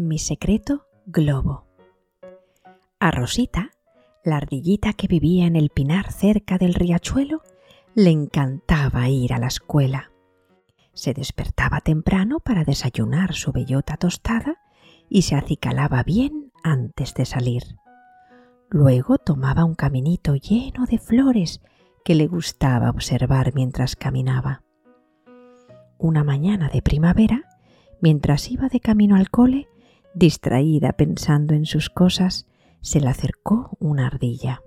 Mi 0.00 0.20
secreto 0.20 0.86
globo. 1.06 1.66
A 3.00 3.10
Rosita, 3.10 3.72
la 4.22 4.36
ardillita 4.36 4.92
que 4.92 5.08
vivía 5.08 5.44
en 5.44 5.56
el 5.56 5.70
pinar 5.70 6.12
cerca 6.12 6.56
del 6.56 6.74
riachuelo, 6.74 7.42
le 7.96 8.10
encantaba 8.10 9.08
ir 9.08 9.32
a 9.32 9.40
la 9.40 9.48
escuela. 9.48 10.12
Se 10.92 11.14
despertaba 11.14 11.80
temprano 11.80 12.38
para 12.38 12.62
desayunar 12.62 13.34
su 13.34 13.50
bellota 13.50 13.96
tostada 13.96 14.60
y 15.08 15.22
se 15.22 15.34
acicalaba 15.34 16.04
bien 16.04 16.52
antes 16.62 17.12
de 17.14 17.24
salir. 17.24 17.64
Luego 18.70 19.18
tomaba 19.18 19.64
un 19.64 19.74
caminito 19.74 20.36
lleno 20.36 20.86
de 20.86 20.98
flores 20.98 21.60
que 22.04 22.14
le 22.14 22.28
gustaba 22.28 22.90
observar 22.90 23.52
mientras 23.52 23.96
caminaba. 23.96 24.62
Una 25.98 26.22
mañana 26.22 26.68
de 26.68 26.82
primavera, 26.82 27.48
mientras 28.00 28.48
iba 28.48 28.68
de 28.68 28.78
camino 28.78 29.16
al 29.16 29.28
cole, 29.28 29.66
distraída 30.14 30.92
pensando 30.92 31.54
en 31.54 31.66
sus 31.66 31.90
cosas, 31.90 32.46
se 32.80 33.00
le 33.00 33.08
acercó 33.08 33.76
una 33.78 34.06
ardilla. 34.06 34.62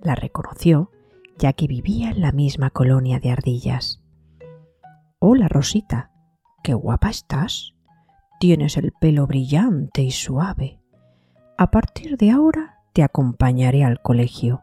La 0.00 0.14
reconoció, 0.14 0.90
ya 1.38 1.52
que 1.52 1.66
vivía 1.66 2.10
en 2.10 2.20
la 2.20 2.32
misma 2.32 2.70
colonia 2.70 3.20
de 3.20 3.30
ardillas. 3.30 4.00
Hola, 5.18 5.48
Rosita, 5.48 6.10
qué 6.62 6.74
guapa 6.74 7.10
estás. 7.10 7.74
Tienes 8.38 8.76
el 8.76 8.92
pelo 8.92 9.26
brillante 9.26 10.02
y 10.02 10.10
suave. 10.10 10.80
A 11.56 11.70
partir 11.70 12.16
de 12.16 12.30
ahora 12.30 12.80
te 12.92 13.02
acompañaré 13.02 13.84
al 13.84 14.02
colegio. 14.02 14.62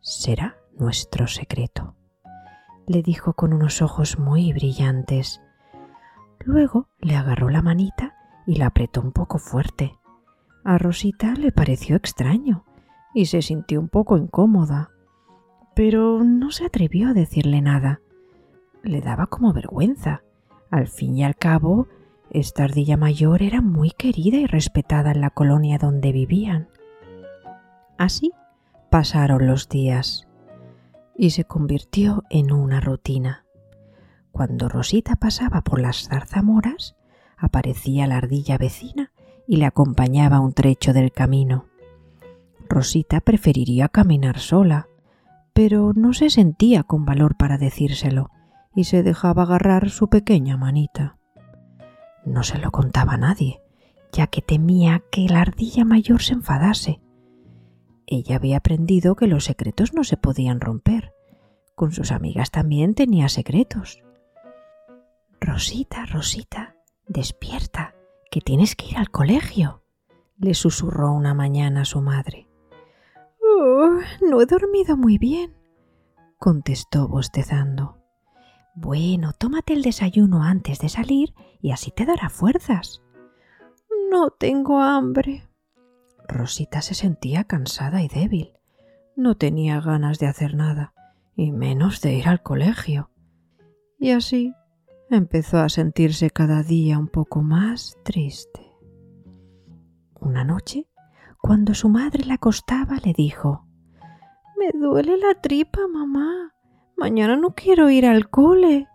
Será 0.00 0.56
nuestro 0.76 1.26
secreto, 1.26 1.96
le 2.86 3.02
dijo 3.02 3.32
con 3.32 3.52
unos 3.52 3.80
ojos 3.80 4.18
muy 4.18 4.52
brillantes. 4.52 5.40
Luego 6.40 6.88
le 7.00 7.16
agarró 7.16 7.48
la 7.48 7.62
manita 7.62 8.13
y 8.46 8.56
la 8.56 8.66
apretó 8.66 9.00
un 9.00 9.12
poco 9.12 9.38
fuerte. 9.38 9.98
A 10.64 10.78
Rosita 10.78 11.34
le 11.34 11.52
pareció 11.52 11.96
extraño 11.96 12.64
y 13.12 13.26
se 13.26 13.42
sintió 13.42 13.80
un 13.80 13.88
poco 13.88 14.16
incómoda, 14.16 14.90
pero 15.74 16.22
no 16.24 16.50
se 16.50 16.66
atrevió 16.66 17.08
a 17.08 17.14
decirle 17.14 17.60
nada. 17.60 18.00
Le 18.82 19.00
daba 19.00 19.26
como 19.26 19.52
vergüenza. 19.52 20.22
Al 20.70 20.88
fin 20.88 21.16
y 21.16 21.24
al 21.24 21.36
cabo, 21.36 21.86
esta 22.30 22.64
ardilla 22.64 22.96
mayor 22.96 23.42
era 23.42 23.60
muy 23.60 23.90
querida 23.90 24.38
y 24.38 24.46
respetada 24.46 25.12
en 25.12 25.20
la 25.20 25.30
colonia 25.30 25.78
donde 25.78 26.12
vivían. 26.12 26.68
Así 27.98 28.32
pasaron 28.90 29.46
los 29.46 29.68
días 29.68 30.26
y 31.16 31.30
se 31.30 31.44
convirtió 31.44 32.24
en 32.30 32.52
una 32.52 32.80
rutina. 32.80 33.44
Cuando 34.32 34.68
Rosita 34.68 35.14
pasaba 35.14 35.60
por 35.62 35.80
las 35.80 36.08
zarzamoras, 36.08 36.96
aparecía 37.44 38.06
la 38.06 38.16
ardilla 38.18 38.58
vecina 38.58 39.12
y 39.46 39.56
le 39.56 39.66
acompañaba 39.66 40.40
un 40.40 40.52
trecho 40.52 40.92
del 40.92 41.12
camino. 41.12 41.66
Rosita 42.68 43.20
preferiría 43.20 43.88
caminar 43.88 44.38
sola, 44.38 44.88
pero 45.52 45.92
no 45.94 46.12
se 46.12 46.30
sentía 46.30 46.82
con 46.82 47.04
valor 47.04 47.36
para 47.36 47.58
decírselo 47.58 48.30
y 48.74 48.84
se 48.84 49.02
dejaba 49.02 49.44
agarrar 49.44 49.90
su 49.90 50.08
pequeña 50.08 50.56
manita. 50.56 51.16
No 52.24 52.42
se 52.42 52.58
lo 52.58 52.70
contaba 52.70 53.14
a 53.14 53.18
nadie, 53.18 53.60
ya 54.12 54.26
que 54.26 54.40
temía 54.40 55.02
que 55.10 55.28
la 55.28 55.42
ardilla 55.42 55.84
mayor 55.84 56.22
se 56.22 56.34
enfadase. 56.34 57.00
Ella 58.06 58.36
había 58.36 58.58
aprendido 58.58 59.14
que 59.14 59.26
los 59.26 59.44
secretos 59.44 59.94
no 59.94 60.04
se 60.04 60.16
podían 60.16 60.60
romper. 60.60 61.12
Con 61.74 61.92
sus 61.92 62.12
amigas 62.12 62.50
también 62.50 62.94
tenía 62.94 63.28
secretos. 63.28 64.02
Rosita, 65.40 66.06
Rosita, 66.06 66.63
despierta, 67.06 67.94
que 68.30 68.40
tienes 68.40 68.76
que 68.76 68.86
ir 68.86 68.98
al 68.98 69.10
colegio, 69.10 69.82
le 70.36 70.54
susurró 70.54 71.12
una 71.12 71.34
mañana 71.34 71.82
a 71.82 71.84
su 71.84 72.00
madre. 72.00 72.48
Oh, 73.40 74.00
no 74.22 74.40
he 74.40 74.46
dormido 74.46 74.96
muy 74.96 75.18
bien, 75.18 75.54
contestó 76.38 77.08
bostezando. 77.08 77.98
Bueno, 78.74 79.32
tómate 79.32 79.72
el 79.72 79.82
desayuno 79.82 80.42
antes 80.42 80.80
de 80.80 80.88
salir 80.88 81.32
y 81.60 81.70
así 81.70 81.92
te 81.92 82.04
dará 82.04 82.28
fuerzas. 82.28 83.02
No 84.10 84.30
tengo 84.30 84.80
hambre. 84.80 85.48
Rosita 86.26 86.82
se 86.82 86.94
sentía 86.94 87.44
cansada 87.44 88.02
y 88.02 88.08
débil. 88.08 88.52
No 89.16 89.36
tenía 89.36 89.80
ganas 89.80 90.18
de 90.18 90.26
hacer 90.26 90.54
nada, 90.54 90.92
y 91.36 91.52
menos 91.52 92.00
de 92.00 92.14
ir 92.14 92.28
al 92.28 92.42
colegio. 92.42 93.10
Y 93.98 94.10
así 94.10 94.52
empezó 95.14 95.58
a 95.58 95.68
sentirse 95.68 96.30
cada 96.30 96.62
día 96.62 96.98
un 96.98 97.08
poco 97.08 97.42
más 97.42 97.96
triste. 98.04 98.60
Una 100.20 100.44
noche, 100.44 100.88
cuando 101.40 101.74
su 101.74 101.88
madre 101.88 102.24
la 102.24 102.34
acostaba, 102.34 102.96
le 103.04 103.12
dijo 103.12 103.66
Me 104.58 104.70
duele 104.78 105.18
la 105.18 105.34
tripa, 105.40 105.80
mamá. 105.86 106.54
Mañana 106.96 107.36
no 107.36 107.54
quiero 107.54 107.90
ir 107.90 108.06
al 108.06 108.30
cole. 108.30 108.88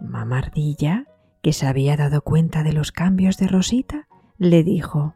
Mamá 0.00 0.38
Ardilla, 0.38 1.06
que 1.42 1.52
se 1.52 1.66
había 1.66 1.96
dado 1.96 2.22
cuenta 2.22 2.62
de 2.62 2.72
los 2.72 2.92
cambios 2.92 3.36
de 3.38 3.48
Rosita, 3.48 4.08
le 4.38 4.62
dijo 4.62 5.14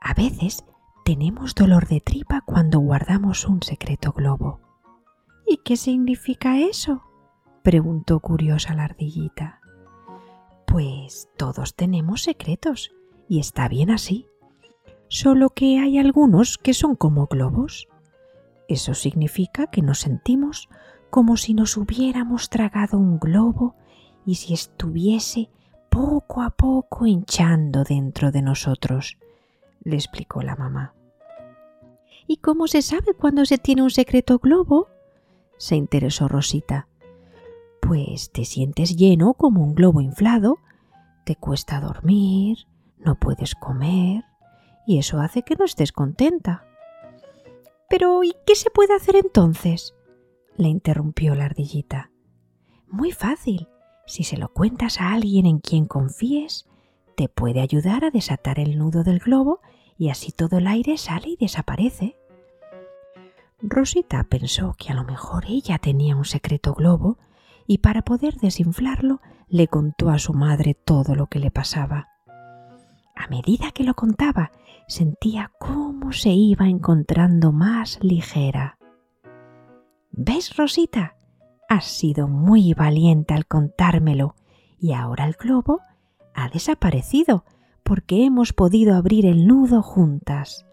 A 0.00 0.14
veces 0.14 0.64
tenemos 1.04 1.54
dolor 1.54 1.86
de 1.88 2.00
tripa 2.00 2.42
cuando 2.44 2.80
guardamos 2.80 3.46
un 3.46 3.62
secreto 3.62 4.12
globo. 4.12 4.60
¿Y 5.46 5.58
qué 5.64 5.76
significa 5.76 6.58
eso? 6.60 7.02
Preguntó 7.62 8.20
curiosa 8.20 8.74
la 8.74 8.84
ardillita. 8.84 9.60
Pues 10.66 11.28
todos 11.36 11.74
tenemos 11.74 12.22
secretos, 12.22 12.92
y 13.28 13.40
está 13.40 13.68
bien 13.68 13.90
así. 13.90 14.26
Solo 15.08 15.50
que 15.50 15.78
hay 15.78 15.98
algunos 15.98 16.58
que 16.58 16.74
son 16.74 16.94
como 16.94 17.26
globos. 17.26 17.88
Eso 18.68 18.94
significa 18.94 19.66
que 19.66 19.82
nos 19.82 19.98
sentimos 19.98 20.68
como 21.10 21.36
si 21.36 21.54
nos 21.54 21.76
hubiéramos 21.76 22.48
tragado 22.48 22.98
un 22.98 23.18
globo 23.18 23.74
y 24.24 24.36
si 24.36 24.54
estuviese 24.54 25.50
poco 25.90 26.42
a 26.42 26.50
poco 26.50 27.06
hinchando 27.06 27.82
dentro 27.82 28.30
de 28.30 28.42
nosotros, 28.42 29.18
le 29.82 29.96
explicó 29.96 30.42
la 30.42 30.54
mamá. 30.54 30.94
¿Y 32.28 32.36
cómo 32.36 32.68
se 32.68 32.80
sabe 32.82 33.14
cuando 33.14 33.44
se 33.44 33.58
tiene 33.58 33.82
un 33.82 33.90
secreto 33.90 34.38
globo? 34.38 34.88
se 35.56 35.74
interesó 35.74 36.28
Rosita 36.28 36.86
pues 37.90 38.30
te 38.30 38.44
sientes 38.44 38.94
lleno 38.94 39.34
como 39.34 39.64
un 39.64 39.74
globo 39.74 40.00
inflado, 40.00 40.60
te 41.24 41.34
cuesta 41.34 41.80
dormir, 41.80 42.68
no 42.98 43.16
puedes 43.16 43.56
comer, 43.56 44.22
y 44.86 44.98
eso 44.98 45.18
hace 45.18 45.42
que 45.42 45.56
no 45.56 45.64
estés 45.64 45.90
contenta. 45.90 46.64
Pero 47.88 48.22
¿y 48.22 48.32
qué 48.46 48.54
se 48.54 48.70
puede 48.70 48.94
hacer 48.94 49.16
entonces? 49.16 49.96
le 50.56 50.68
interrumpió 50.68 51.34
la 51.34 51.46
ardillita. 51.46 52.12
Muy 52.86 53.10
fácil. 53.10 53.66
Si 54.06 54.22
se 54.22 54.36
lo 54.36 54.52
cuentas 54.52 55.00
a 55.00 55.12
alguien 55.12 55.44
en 55.44 55.58
quien 55.58 55.86
confíes, 55.86 56.68
te 57.16 57.28
puede 57.28 57.60
ayudar 57.60 58.04
a 58.04 58.12
desatar 58.12 58.60
el 58.60 58.78
nudo 58.78 59.02
del 59.02 59.18
globo 59.18 59.62
y 59.98 60.10
así 60.10 60.30
todo 60.30 60.58
el 60.58 60.68
aire 60.68 60.96
sale 60.96 61.30
y 61.30 61.36
desaparece. 61.36 62.16
Rosita 63.60 64.22
pensó 64.30 64.76
que 64.78 64.92
a 64.92 64.94
lo 64.94 65.02
mejor 65.02 65.46
ella 65.48 65.78
tenía 65.78 66.14
un 66.14 66.24
secreto 66.24 66.72
globo 66.72 67.18
y 67.70 67.78
para 67.78 68.02
poder 68.02 68.34
desinflarlo 68.34 69.20
le 69.46 69.68
contó 69.68 70.10
a 70.10 70.18
su 70.18 70.32
madre 70.32 70.74
todo 70.74 71.14
lo 71.14 71.28
que 71.28 71.38
le 71.38 71.52
pasaba. 71.52 72.08
A 73.14 73.28
medida 73.28 73.70
que 73.70 73.84
lo 73.84 73.94
contaba, 73.94 74.50
sentía 74.88 75.52
cómo 75.60 76.10
se 76.10 76.30
iba 76.30 76.68
encontrando 76.68 77.52
más 77.52 78.00
ligera. 78.02 78.76
¿Ves, 80.10 80.56
Rosita? 80.56 81.14
Has 81.68 81.84
sido 81.84 82.26
muy 82.26 82.74
valiente 82.74 83.34
al 83.34 83.46
contármelo 83.46 84.34
y 84.80 84.92
ahora 84.92 85.24
el 85.24 85.34
globo 85.34 85.78
ha 86.34 86.48
desaparecido 86.48 87.44
porque 87.84 88.24
hemos 88.24 88.52
podido 88.52 88.96
abrir 88.96 89.26
el 89.26 89.46
nudo 89.46 89.80
juntas. 89.80 90.66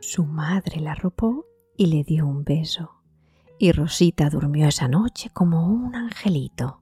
Su 0.00 0.24
madre 0.24 0.80
la 0.80 0.92
arropó 0.92 1.44
y 1.76 1.88
le 1.88 2.04
dio 2.04 2.26
un 2.26 2.42
beso 2.42 2.93
y 3.58 3.72
Rosita 3.72 4.30
durmió 4.30 4.68
esa 4.68 4.88
noche 4.88 5.30
como 5.30 5.66
un 5.66 5.94
angelito. 5.94 6.80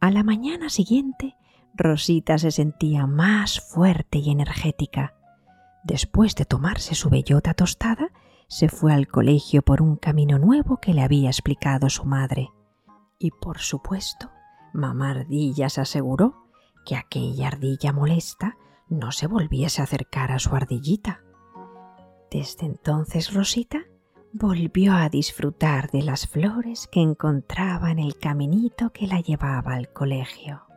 A 0.00 0.10
la 0.10 0.22
mañana 0.22 0.68
siguiente, 0.68 1.36
Rosita 1.74 2.38
se 2.38 2.50
sentía 2.50 3.06
más 3.06 3.60
fuerte 3.60 4.18
y 4.18 4.30
energética. 4.30 5.14
Después 5.82 6.34
de 6.34 6.44
tomarse 6.44 6.94
su 6.94 7.10
bellota 7.10 7.54
tostada, 7.54 8.10
se 8.48 8.68
fue 8.68 8.92
al 8.92 9.08
colegio 9.08 9.62
por 9.62 9.82
un 9.82 9.96
camino 9.96 10.38
nuevo 10.38 10.78
que 10.78 10.94
le 10.94 11.02
había 11.02 11.30
explicado 11.30 11.88
su 11.88 12.04
madre. 12.04 12.50
Y 13.18 13.30
por 13.30 13.58
supuesto, 13.58 14.30
mamá 14.72 15.10
ardilla 15.10 15.68
se 15.68 15.80
aseguró 15.80 16.44
que 16.84 16.96
aquella 16.96 17.48
ardilla 17.48 17.92
molesta 17.92 18.56
no 18.88 19.12
se 19.12 19.26
volviese 19.26 19.80
a 19.80 19.84
acercar 19.84 20.32
a 20.32 20.38
su 20.38 20.54
ardillita. 20.54 21.22
Desde 22.30 22.66
entonces 22.66 23.32
Rosita 23.32 23.84
volvió 24.36 24.94
a 24.94 25.08
disfrutar 25.08 25.92
de 25.92 26.02
las 26.02 26.26
flores 26.26 26.88
que 26.88 27.00
encontraba 27.00 27.92
en 27.92 28.00
el 28.00 28.18
caminito 28.18 28.90
que 28.90 29.06
la 29.06 29.20
llevaba 29.20 29.74
al 29.74 29.92
colegio. 29.92 30.73